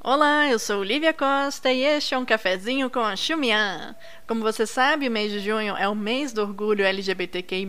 Olá, 0.00 0.48
eu 0.48 0.60
sou 0.60 0.84
Lívia 0.84 1.12
Costa 1.12 1.72
e 1.72 1.82
este 1.82 2.14
é 2.14 2.18
um 2.18 2.24
cafezinho 2.24 2.88
com 2.88 3.00
a 3.00 3.16
Xumian. 3.16 3.96
Como 4.28 4.42
você 4.42 4.64
sabe, 4.64 5.08
o 5.08 5.10
mês 5.10 5.32
de 5.32 5.40
junho 5.40 5.76
é 5.76 5.88
o 5.88 5.94
mês 5.94 6.32
do 6.32 6.40
orgulho 6.40 6.84
LGBTQI+, 6.84 7.66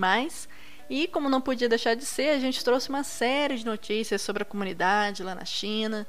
e 0.88 1.08
como 1.08 1.28
não 1.28 1.42
podia 1.42 1.68
deixar 1.68 1.96
de 1.96 2.06
ser, 2.06 2.30
a 2.30 2.40
gente 2.40 2.64
trouxe 2.64 2.88
uma 2.88 3.04
série 3.04 3.58
de 3.58 3.66
notícias 3.66 4.22
sobre 4.22 4.44
a 4.44 4.46
comunidade 4.46 5.24
lá 5.24 5.34
na 5.34 5.44
China. 5.44 6.06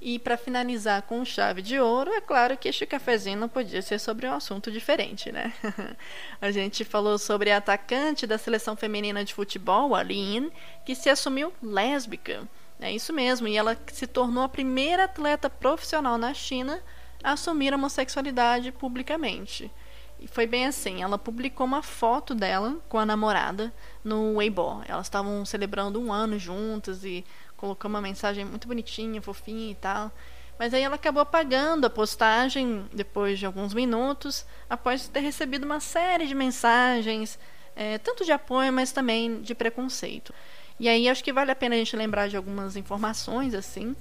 E 0.00 0.18
para 0.18 0.38
finalizar 0.38 1.02
com 1.02 1.22
chave 1.26 1.60
de 1.60 1.78
ouro, 1.78 2.10
é 2.10 2.22
claro 2.22 2.56
que 2.56 2.66
este 2.66 2.86
cafezinho 2.86 3.38
não 3.38 3.48
podia 3.48 3.82
ser 3.82 4.00
sobre 4.00 4.26
um 4.26 4.32
assunto 4.32 4.72
diferente, 4.72 5.30
né? 5.30 5.52
a 6.40 6.50
gente 6.50 6.86
falou 6.86 7.18
sobre 7.18 7.50
a 7.50 7.58
atacante 7.58 8.26
da 8.26 8.38
seleção 8.38 8.76
feminina 8.76 9.22
de 9.22 9.34
futebol, 9.34 9.94
a 9.94 10.02
Lin, 10.02 10.50
que 10.86 10.94
se 10.94 11.10
assumiu 11.10 11.52
lésbica. 11.62 12.48
É 12.80 12.90
isso 12.90 13.12
mesmo, 13.12 13.46
e 13.46 13.56
ela 13.56 13.76
se 13.92 14.06
tornou 14.06 14.42
a 14.42 14.48
primeira 14.48 15.04
atleta 15.04 15.50
profissional 15.50 16.16
na 16.16 16.32
China 16.32 16.82
a 17.22 17.32
assumir 17.32 17.72
a 17.72 17.76
homossexualidade 17.76 18.72
publicamente. 18.72 19.70
E 20.18 20.26
foi 20.26 20.46
bem 20.46 20.66
assim, 20.66 21.02
ela 21.02 21.18
publicou 21.18 21.66
uma 21.66 21.82
foto 21.82 22.34
dela 22.34 22.78
com 22.88 22.98
a 22.98 23.06
namorada 23.06 23.72
no 24.02 24.36
Weibo. 24.36 24.82
Elas 24.86 25.06
estavam 25.06 25.44
celebrando 25.44 26.00
um 26.00 26.12
ano 26.12 26.38
juntas 26.38 27.04
e 27.04 27.24
colocou 27.56 27.88
uma 27.88 28.00
mensagem 28.00 28.44
muito 28.44 28.66
bonitinha, 28.66 29.20
fofinha 29.20 29.72
e 29.72 29.74
tal. 29.74 30.10
Mas 30.58 30.74
aí 30.74 30.82
ela 30.82 30.96
acabou 30.96 31.22
apagando 31.22 31.86
a 31.86 31.90
postagem 31.90 32.84
depois 32.92 33.38
de 33.38 33.46
alguns 33.46 33.72
minutos, 33.72 34.44
após 34.68 35.08
ter 35.08 35.20
recebido 35.20 35.64
uma 35.64 35.80
série 35.80 36.26
de 36.26 36.34
mensagens, 36.34 37.38
é, 37.74 37.96
tanto 37.96 38.24
de 38.24 38.32
apoio, 38.32 38.70
mas 38.70 38.92
também 38.92 39.40
de 39.40 39.54
preconceito. 39.54 40.34
E 40.80 40.88
aí 40.88 41.10
acho 41.10 41.22
que 41.22 41.30
vale 41.30 41.50
a 41.50 41.54
pena 41.54 41.74
a 41.74 41.78
gente 41.78 41.94
lembrar 41.94 42.26
de 42.26 42.38
algumas 42.38 42.74
informações 42.74 43.52
assim, 43.52 43.94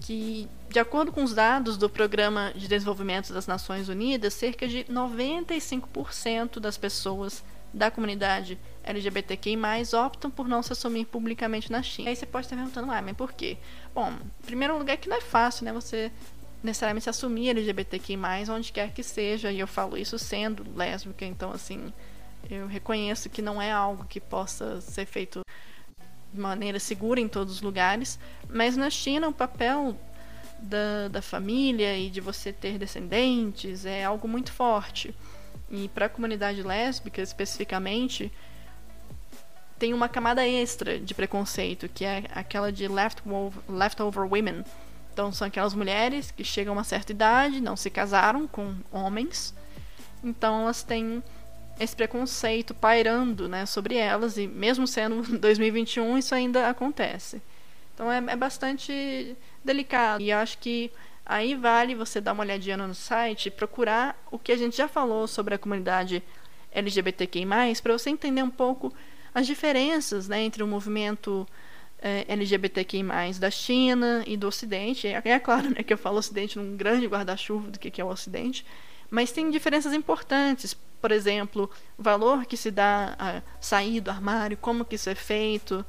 que 0.00 0.48
de 0.68 0.80
acordo 0.80 1.12
com 1.12 1.22
os 1.22 1.32
dados 1.32 1.76
do 1.76 1.88
Programa 1.88 2.52
de 2.56 2.66
Desenvolvimento 2.66 3.32
das 3.32 3.46
Nações 3.46 3.88
Unidas, 3.88 4.34
cerca 4.34 4.66
de 4.66 4.84
95% 4.86 6.58
das 6.58 6.76
pessoas 6.76 7.44
da 7.72 7.92
comunidade 7.92 8.58
LGBTQI+, 8.82 9.56
optam 10.04 10.28
por 10.28 10.48
não 10.48 10.64
se 10.64 10.72
assumir 10.72 11.04
publicamente 11.04 11.70
na 11.70 11.80
China. 11.80 12.08
Aí 12.08 12.16
você 12.16 12.26
pode 12.26 12.46
estar 12.46 12.56
perguntando, 12.56 12.90
ah, 12.90 13.00
mas 13.00 13.16
por 13.16 13.32
quê? 13.32 13.56
Bom, 13.94 14.10
em 14.10 14.46
primeiro 14.46 14.76
lugar 14.76 14.96
que 14.96 15.08
não 15.08 15.16
é 15.16 15.20
fácil, 15.20 15.64
né, 15.64 15.72
você 15.72 16.10
necessariamente 16.60 17.04
se 17.04 17.10
assumir 17.10 17.50
LGBTQI+, 17.50 18.18
onde 18.50 18.72
quer 18.72 18.92
que 18.92 19.04
seja, 19.04 19.52
e 19.52 19.60
eu 19.60 19.68
falo 19.68 19.96
isso 19.96 20.18
sendo 20.18 20.66
lésbica, 20.74 21.24
então, 21.24 21.52
assim, 21.52 21.92
eu 22.50 22.66
reconheço 22.66 23.30
que 23.30 23.40
não 23.40 23.62
é 23.62 23.70
algo 23.70 24.04
que 24.06 24.20
possa 24.20 24.80
ser 24.80 25.06
feito 25.06 25.42
de 26.36 26.40
maneira 26.40 26.78
segura 26.78 27.18
em 27.18 27.26
todos 27.26 27.54
os 27.54 27.62
lugares, 27.62 28.18
mas 28.48 28.76
na 28.76 28.90
China 28.90 29.28
o 29.28 29.32
papel 29.32 29.96
da, 30.58 31.08
da 31.08 31.22
família 31.22 31.96
e 31.98 32.10
de 32.10 32.20
você 32.20 32.52
ter 32.52 32.78
descendentes 32.78 33.86
é 33.86 34.04
algo 34.04 34.28
muito 34.28 34.52
forte. 34.52 35.14
E 35.70 35.88
para 35.88 36.06
a 36.06 36.08
comunidade 36.08 36.62
lésbica, 36.62 37.22
especificamente, 37.22 38.30
tem 39.78 39.94
uma 39.94 40.08
camada 40.08 40.46
extra 40.46 41.00
de 41.00 41.14
preconceito, 41.14 41.88
que 41.88 42.04
é 42.04 42.24
aquela 42.32 42.70
de 42.70 42.86
leftover, 42.86 43.58
leftover 43.68 44.22
women. 44.24 44.62
Então, 45.12 45.32
são 45.32 45.48
aquelas 45.48 45.74
mulheres 45.74 46.30
que 46.30 46.44
chegam 46.44 46.74
a 46.74 46.76
uma 46.76 46.84
certa 46.84 47.12
idade, 47.12 47.62
não 47.62 47.76
se 47.76 47.88
casaram 47.88 48.46
com 48.46 48.76
homens, 48.92 49.54
então 50.22 50.62
elas 50.62 50.82
têm 50.82 51.22
esse 51.78 51.94
preconceito 51.94 52.74
pairando 52.74 53.48
né, 53.48 53.66
sobre 53.66 53.96
elas, 53.96 54.36
e 54.36 54.46
mesmo 54.46 54.86
sendo 54.86 55.22
2021, 55.38 56.18
isso 56.18 56.34
ainda 56.34 56.68
acontece. 56.68 57.40
Então, 57.94 58.10
é, 58.10 58.18
é 58.18 58.36
bastante 58.36 59.36
delicado. 59.64 60.22
E 60.22 60.30
acho 60.32 60.58
que 60.58 60.90
aí 61.24 61.54
vale 61.54 61.94
você 61.94 62.20
dar 62.20 62.32
uma 62.32 62.42
olhadinha 62.42 62.76
no 62.76 62.94
site 62.94 63.46
e 63.46 63.50
procurar 63.50 64.16
o 64.30 64.38
que 64.38 64.52
a 64.52 64.56
gente 64.56 64.76
já 64.76 64.86
falou 64.86 65.26
sobre 65.26 65.54
a 65.54 65.58
comunidade 65.58 66.22
LGBTQI, 66.72 67.46
para 67.82 67.92
você 67.92 68.10
entender 68.10 68.42
um 68.42 68.50
pouco 68.50 68.92
as 69.34 69.46
diferenças 69.46 70.28
né, 70.28 70.42
entre 70.42 70.62
o 70.62 70.66
movimento 70.66 71.46
é, 71.98 72.24
LGBTQI, 72.28 73.02
da 73.40 73.50
China 73.50 74.22
e 74.26 74.36
do 74.36 74.46
Ocidente. 74.46 75.08
É, 75.08 75.20
é 75.24 75.38
claro 75.38 75.70
né, 75.70 75.82
que 75.82 75.92
eu 75.92 75.98
falo 75.98 76.18
Ocidente 76.18 76.58
num 76.58 76.76
grande 76.76 77.06
guarda-chuva 77.06 77.70
do 77.70 77.78
que, 77.78 77.90
que 77.90 78.00
é 78.00 78.04
o 78.04 78.08
Ocidente, 78.08 78.64
mas 79.10 79.32
tem 79.32 79.50
diferenças 79.50 79.92
importantes. 79.92 80.76
Por 81.00 81.12
exemplo, 81.12 81.70
valor 81.98 82.46
que 82.46 82.56
se 82.56 82.70
dá 82.70 83.14
a 83.18 83.42
sair 83.60 84.00
do 84.00 84.10
armário, 84.10 84.56
como 84.56 84.84
que 84.84 84.96
isso 84.96 85.10
é 85.10 85.14
feito, 85.14 85.84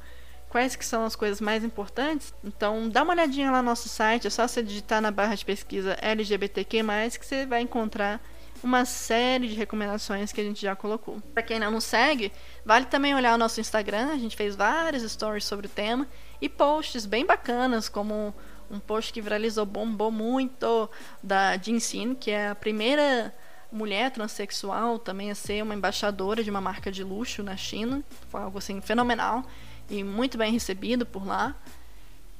quais 0.48 0.76
que 0.76 0.84
são 0.84 1.04
as 1.04 1.14
coisas 1.14 1.40
mais 1.40 1.64
importantes. 1.64 2.32
Então, 2.42 2.88
dá 2.88 3.02
uma 3.02 3.12
olhadinha 3.12 3.50
lá 3.50 3.62
no 3.62 3.68
nosso 3.68 3.88
site, 3.88 4.26
é 4.26 4.30
só 4.30 4.46
você 4.46 4.62
digitar 4.62 5.00
na 5.00 5.10
barra 5.10 5.34
de 5.34 5.44
pesquisa 5.44 5.96
LGBTQ+, 6.00 6.82
que 7.18 7.26
você 7.26 7.46
vai 7.46 7.62
encontrar 7.62 8.20
uma 8.62 8.84
série 8.84 9.48
de 9.48 9.54
recomendações 9.54 10.32
que 10.32 10.40
a 10.40 10.44
gente 10.44 10.60
já 10.60 10.74
colocou. 10.74 11.20
Para 11.32 11.42
quem 11.42 11.60
não 11.60 11.70
nos 11.70 11.84
segue, 11.84 12.32
vale 12.64 12.86
também 12.86 13.14
olhar 13.14 13.34
o 13.34 13.38
nosso 13.38 13.60
Instagram, 13.60 14.12
a 14.12 14.18
gente 14.18 14.36
fez 14.36 14.56
várias 14.56 15.02
stories 15.10 15.44
sobre 15.44 15.66
o 15.66 15.70
tema 15.70 16.06
e 16.40 16.48
posts 16.48 17.06
bem 17.06 17.24
bacanas, 17.24 17.88
como 17.88 18.34
um 18.70 18.78
post 18.78 19.12
que 19.12 19.20
viralizou, 19.20 19.64
bombou 19.64 20.10
muito, 20.10 20.90
da 21.22 21.56
Jinsin, 21.56 22.14
que 22.14 22.30
é 22.30 22.50
a 22.50 22.54
primeira 22.54 23.34
mulher 23.70 24.10
transexual 24.10 24.98
também 24.98 25.30
a 25.30 25.34
ser 25.34 25.62
uma 25.62 25.74
embaixadora 25.74 26.42
de 26.42 26.50
uma 26.50 26.60
marca 26.60 26.90
de 26.90 27.04
luxo 27.04 27.42
na 27.42 27.56
China. 27.56 28.02
Foi 28.28 28.40
algo 28.40 28.58
assim 28.58 28.80
fenomenal 28.80 29.44
e 29.90 30.02
muito 30.02 30.38
bem 30.38 30.52
recebido 30.52 31.04
por 31.04 31.26
lá. 31.26 31.54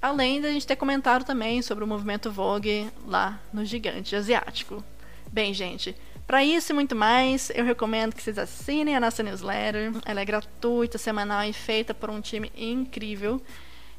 Além 0.01 0.41
da 0.41 0.51
gente 0.51 0.67
ter 0.67 0.77
comentado 0.77 1.25
também 1.25 1.61
sobre 1.61 1.83
o 1.83 1.87
movimento 1.87 2.31
Vogue 2.31 2.89
lá 3.07 3.41
no 3.53 3.65
gigante 3.65 4.15
asiático. 4.15 4.83
Bem, 5.31 5.53
gente, 5.53 5.95
para 6.27 6.45
isso 6.45 6.73
e 6.73 6.75
muito 6.75 6.95
mais, 6.95 7.51
eu 7.55 7.65
recomendo 7.65 8.15
que 8.15 8.23
vocês 8.23 8.39
assinem 8.39 8.95
a 8.95 9.01
nossa 9.01 9.23
newsletter. 9.23 9.93
Ela 10.05 10.21
é 10.21 10.25
gratuita, 10.25 10.99
semanal 10.99 11.45
e 11.45 11.53
feita 11.53 11.93
por 11.93 12.11
um 12.11 12.21
time 12.21 12.53
incrível. 12.57 13.43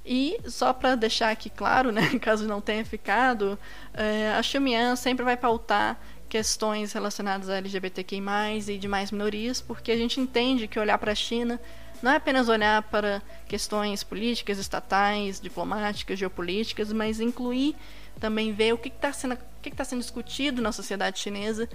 E 0.06 0.40
só 0.48 0.72
para 0.72 0.96
deixar 0.96 1.32
aqui 1.32 1.50
claro, 1.50 1.92
né, 1.92 2.02
caso 2.22 2.48
não 2.48 2.62
tenha 2.62 2.86
ficado, 2.86 3.60
é, 3.94 4.32
a 4.38 4.42
Xumian 4.42 4.96
sempre 4.96 5.26
vai 5.26 5.36
pautar 5.36 6.00
questões 6.30 6.94
relacionadas 6.94 7.50
a 7.50 7.58
LGBTQI+, 7.58 8.22
e 8.68 8.78
demais 8.78 9.12
minorias, 9.12 9.60
porque 9.60 9.92
a 9.92 9.98
gente 9.98 10.20
entende 10.20 10.68
que 10.68 10.80
olhar 10.80 10.98
para 10.98 11.12
a 11.12 11.16
China 11.16 11.60
não 12.02 12.12
é 12.12 12.16
apenas 12.16 12.48
olhar 12.48 12.82
para 12.84 13.22
questões 13.48 14.04
políticas, 14.04 14.58
estatais, 14.58 15.42
diplomáticas, 15.42 16.18
geopolíticas, 16.18 16.94
mas 16.94 17.20
incluir 17.20 17.76
também 18.20 18.54
ver 18.54 18.74
o 18.74 18.78
que 18.78 18.90
está 18.90 19.12
sendo, 19.12 19.34
o 19.34 19.62
que 19.62 19.72
tá 19.72 19.84
sendo 19.84 20.00
discutido 20.00 20.62
na 20.62 20.72
sociedade 20.72 21.20
chinesa 21.20 21.68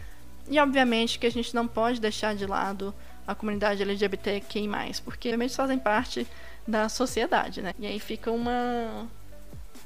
e, 0.49 0.59
obviamente, 0.59 1.19
que 1.19 1.27
a 1.27 1.31
gente 1.31 1.55
não 1.55 1.67
pode 1.67 2.01
deixar 2.01 2.35
de 2.35 2.47
lado 2.47 2.95
a 3.27 3.35
comunidade 3.35 3.83
LGBTQI+, 3.83 4.69
porque 5.05 5.29
realmente 5.29 5.55
fazem 5.55 5.79
parte 5.79 6.27
da 6.67 6.89
sociedade, 6.89 7.61
né? 7.61 7.75
E 7.79 7.87
aí 7.87 7.99
fica 7.99 8.31
uma, 8.31 9.07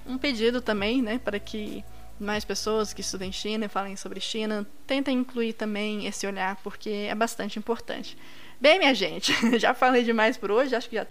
um 0.07 0.19
pedido 0.19 0.61
também, 0.61 1.03
né, 1.03 1.19
para 1.19 1.39
que 1.39 1.85
mais 2.19 2.45
pessoas 2.45 2.93
que 2.93 3.01
estudem 3.01 3.31
China 3.33 3.67
e 3.67 3.69
falem 3.69 3.97
sobre 3.97 4.21
China 4.21 4.67
tentem 4.87 5.19
incluir 5.19 5.53
também 5.53 6.07
esse 6.07 6.27
olhar, 6.27 6.57
porque 6.57 6.91
é 6.91 7.15
bastante 7.15 7.59
importante. 7.59 8.17
Bem, 8.61 8.79
minha 8.79 8.95
gente, 8.95 9.33
já 9.59 9.73
falei 9.75 10.03
demais 10.03 10.37
por 10.37 10.51
hoje, 10.51 10.75
acho 10.75 10.89
que 10.89 10.97
já... 10.97 11.07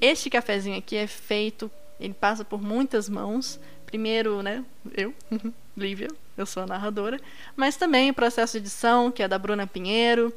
Este 0.00 0.28
cafezinho 0.30 0.78
aqui 0.78 0.96
é 0.96 1.06
feito, 1.06 1.70
ele 2.00 2.14
passa 2.14 2.44
por 2.44 2.60
muitas 2.60 3.08
mãos. 3.08 3.58
Primeiro, 3.86 4.42
né, 4.42 4.64
eu, 4.96 5.14
Lívia, 5.76 6.08
eu 6.36 6.46
sou 6.46 6.62
a 6.62 6.66
narradora, 6.66 7.20
mas 7.56 7.76
também 7.76 8.10
o 8.10 8.14
processo 8.14 8.52
de 8.52 8.58
edição, 8.58 9.10
que 9.10 9.22
é 9.22 9.28
da 9.28 9.38
Bruna 9.38 9.66
Pinheiro, 9.66 10.32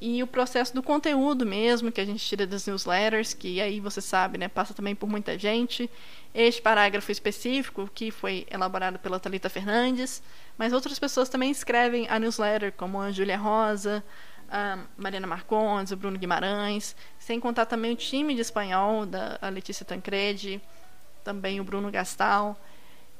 e 0.00 0.22
o 0.22 0.26
processo 0.26 0.74
do 0.74 0.82
conteúdo 0.82 1.46
mesmo, 1.46 1.90
que 1.90 2.00
a 2.00 2.04
gente 2.04 2.24
tira 2.24 2.46
das 2.46 2.66
newsletters, 2.66 3.32
que 3.32 3.60
aí 3.60 3.80
você 3.80 4.00
sabe, 4.00 4.36
né, 4.36 4.48
passa 4.48 4.74
também 4.74 4.94
por 4.94 5.08
muita 5.08 5.38
gente. 5.38 5.90
Este 6.34 6.60
parágrafo 6.60 7.10
específico, 7.10 7.90
que 7.94 8.10
foi 8.10 8.46
elaborado 8.50 8.98
pela 8.98 9.18
Talita 9.18 9.48
Fernandes, 9.48 10.22
mas 10.58 10.72
outras 10.72 10.98
pessoas 10.98 11.28
também 11.28 11.50
escrevem 11.50 12.06
a 12.08 12.18
newsletter, 12.18 12.72
como 12.72 13.00
a 13.00 13.10
Júlia 13.10 13.38
Rosa, 13.38 14.04
a 14.50 14.78
Mariana 14.96 15.26
Marcondes, 15.26 15.92
o 15.92 15.96
Bruno 15.96 16.18
Guimarães, 16.18 16.94
sem 17.18 17.40
contar 17.40 17.66
também 17.66 17.92
o 17.92 17.96
time 17.96 18.34
de 18.34 18.42
espanhol 18.42 19.06
da 19.06 19.38
Letícia 19.50 19.84
Tancredi, 19.84 20.60
também 21.24 21.58
o 21.58 21.64
Bruno 21.64 21.90
Gastal. 21.90 22.58